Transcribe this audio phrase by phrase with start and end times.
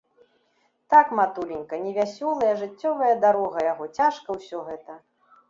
[0.93, 5.01] Так, матуленька, невясёлая жыццёвая дарога яго, цяжка ўсё гэта.